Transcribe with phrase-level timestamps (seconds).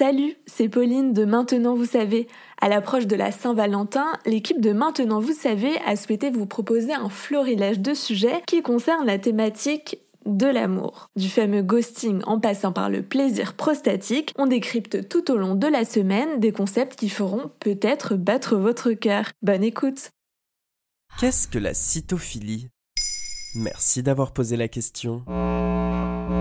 [0.00, 2.26] Salut, c'est Pauline de Maintenant Vous savez.
[2.58, 7.10] À l'approche de la Saint-Valentin, l'équipe de Maintenant Vous savez a souhaité vous proposer un
[7.10, 11.10] florilège de sujets qui concernent la thématique de l'amour.
[11.16, 15.66] Du fameux ghosting en passant par le plaisir prostatique, on décrypte tout au long de
[15.66, 19.26] la semaine des concepts qui feront peut-être battre votre cœur.
[19.42, 20.12] Bonne écoute
[21.18, 22.70] Qu'est-ce que la cytophilie?
[23.54, 25.24] Merci d'avoir posé la question.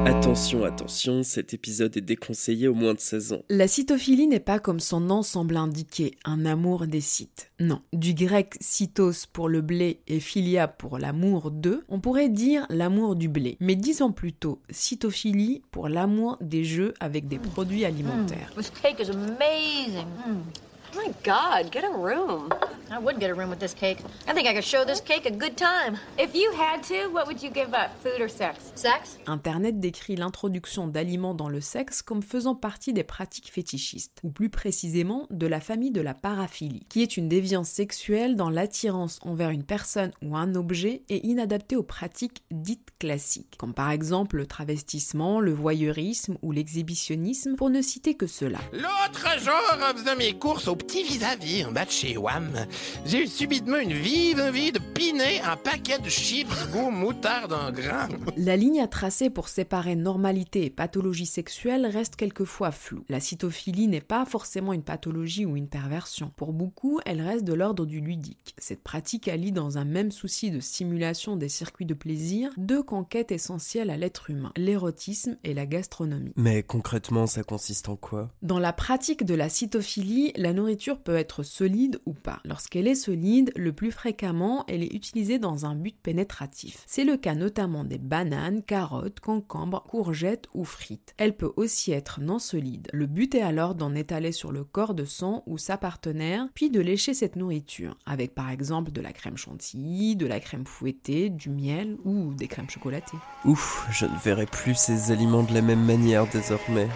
[0.06, 3.42] Attention, attention, cet épisode est déconseillé au moins de 16 ans.
[3.50, 7.52] La cytophilie n'est pas comme son nom semble indiquer, un amour des sites.
[7.60, 12.68] Non, du grec cytos pour le blé et philia pour l'amour de, on pourrait dire
[12.70, 13.58] l'amour du blé.
[13.60, 18.54] Mais disons plutôt cytophilie pour l'amour des jeux avec des produits alimentaires.
[18.56, 20.08] This cake is amazing.
[20.28, 22.50] Oh my God, get a room.
[22.92, 24.00] I would get a room with this cake.
[24.28, 25.98] I think I could show this cake a good time.
[26.18, 28.72] If you had to, what would you give up, food or sex?
[28.76, 29.20] Sex?
[29.28, 34.50] Internet décrit l'introduction d'aliments dans le sexe comme faisant partie des pratiques fétichistes, ou plus
[34.50, 39.52] précisément de la famille de la paraphilie, qui est une déviance sexuelle dans l'attirance envers
[39.52, 44.48] une personne ou un objet et inadaptée aux pratiques dites classiques, comme par exemple le
[44.48, 48.60] travestissement, le voyeurisme ou l'exhibitionnisme, pour ne citer que cela.
[48.74, 52.66] L'autre jour, en faisant mes courses au petit vis-à-vis en bas de chez WAM,
[53.06, 57.72] j'ai eu subitement une vive envie de piner un paquet de chips goût moutarde en
[57.72, 58.08] grain.
[58.38, 63.04] La ligne à tracer pour séparer normalité et pathologie sexuelle reste quelquefois floue.
[63.10, 66.32] La cytophilie n'est pas forcément une pathologie ou une perversion.
[66.36, 68.56] Pour beaucoup, elle reste de l'ordre du ludique.
[68.58, 73.32] Cette pratique allie dans un même souci de stimulation des circuits de plaisir deux conquêtes
[73.32, 76.34] essentielles à l'être humain, l'érotisme et la gastronomie.
[76.36, 78.30] Mais concrètement, ça consiste en quoi?
[78.42, 82.40] Dans la pratique de la cytophilie, la nourriture peut être solide ou pas.
[82.72, 86.84] Lorsqu'elle est solide, le plus fréquemment, elle est utilisée dans un but pénétratif.
[86.86, 91.16] C'est le cas notamment des bananes, carottes, concombres, courgettes ou frites.
[91.18, 92.88] Elle peut aussi être non solide.
[92.94, 96.70] Le but est alors d'en étaler sur le corps de son ou sa partenaire, puis
[96.70, 101.32] de lécher cette nourriture, avec par exemple de la crème chantilly, de la crème fouettée,
[101.32, 103.18] du miel ou des crèmes chocolatées.
[103.46, 106.88] Ouf, je ne verrai plus ces aliments de la même manière désormais.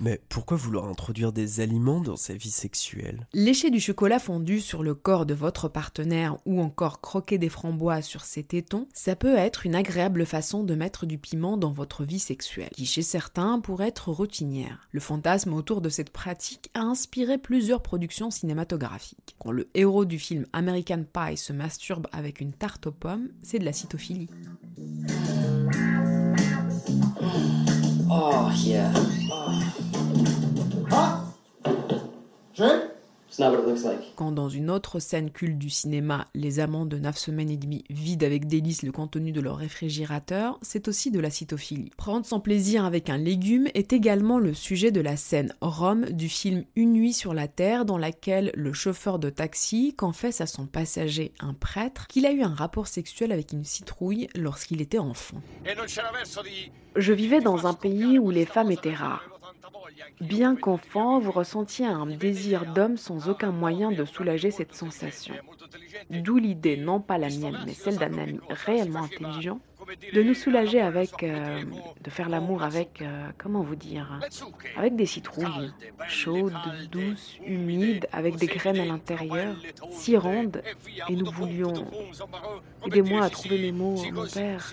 [0.00, 3.26] Mais pourquoi vouloir introduire des aliments dans sa vie sexuelle?
[3.32, 8.04] Lécher du chocolat fondu sur le corps de votre partenaire ou encore croquer des framboises
[8.04, 12.04] sur ses tétons, ça peut être une agréable façon de mettre du piment dans votre
[12.04, 14.86] vie sexuelle, qui chez certains pourrait être routinière.
[14.90, 19.34] Le fantasme autour de cette pratique a inspiré plusieurs productions cinématographiques.
[19.38, 23.58] Quand le héros du film American Pie se masturbe avec une tarte aux pommes, c'est
[23.58, 24.28] de la cytophilie.
[28.66, 29.15] Yeah.
[34.16, 37.84] Quand dans une autre scène culte du cinéma, les amants de 9 semaines et demie
[37.90, 41.90] vident avec délice le contenu de leur réfrigérateur, c'est aussi de la cytophilie.
[41.96, 46.28] Prendre son plaisir avec un légume est également le sujet de la scène Rome du
[46.28, 50.66] film Une nuit sur la terre dans laquelle le chauffeur de taxi confesse à son
[50.66, 55.40] passager, un prêtre, qu'il a eu un rapport sexuel avec une citrouille lorsqu'il était enfant.
[56.96, 59.35] Je vivais dans un pays où les femmes étaient rares.
[60.20, 65.34] Bien qu'enfant, vous ressentiez un désir d'homme sans aucun moyen de soulager cette sensation.
[66.10, 69.60] D'où l'idée, non pas la mienne, mais celle d'un ami réellement intelligent,
[70.12, 71.62] de nous soulager avec, euh,
[72.02, 74.20] de faire l'amour avec, euh, comment vous dire,
[74.76, 75.72] avec des citrouilles,
[76.08, 76.52] chaudes,
[76.90, 79.56] douces, humides, avec des graines à l'intérieur,
[79.90, 80.62] si rondes,
[81.08, 81.86] et nous voulions,
[82.86, 84.72] aidez-moi à trouver les mots, mon père,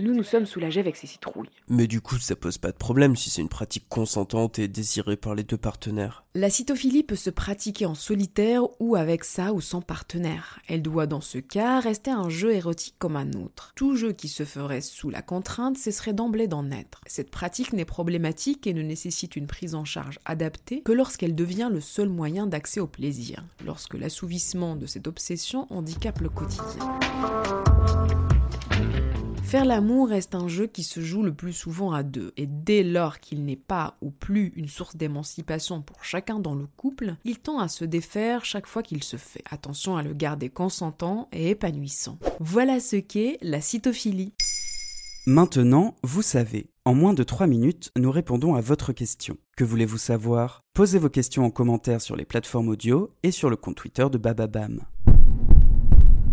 [0.00, 1.48] nous nous sommes soulagés avec ces citrouilles.
[1.68, 5.16] Mais du coup, ça pose pas de problème si c'est une pratique consentante et désirée
[5.16, 6.24] par les deux partenaires.
[6.34, 10.60] La cytophilie peut se pratiquer en solitaire ou avec sa ou son partenaire.
[10.68, 13.72] Elle doit dans ce cas rester un jeu érotique comme un autre.
[13.74, 17.00] Tout jeu qui se ferait sous la contrainte cesserait d'emblée d'en être.
[17.06, 21.70] Cette pratique n'est problématique et ne nécessite une prise en charge adaptée que lorsqu'elle devient
[21.72, 26.98] le seul moyen d'accès au plaisir, lorsque l'assouvissement de cette obsession handicape le quotidien.
[29.46, 32.82] Faire l'amour reste un jeu qui se joue le plus souvent à deux, et dès
[32.82, 37.38] lors qu'il n'est pas ou plus une source d'émancipation pour chacun dans le couple, il
[37.38, 39.44] tend à se défaire chaque fois qu'il se fait.
[39.48, 42.18] Attention à le garder consentant et épanouissant.
[42.40, 44.34] Voilà ce qu'est la cytophilie.
[45.28, 46.66] Maintenant, vous savez.
[46.84, 49.36] En moins de 3 minutes, nous répondons à votre question.
[49.56, 50.64] Que voulez-vous savoir?
[50.74, 54.18] Posez vos questions en commentaire sur les plateformes audio et sur le compte Twitter de
[54.18, 54.82] Bababam.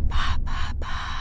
[0.10, 1.13] Ba, ba, ba.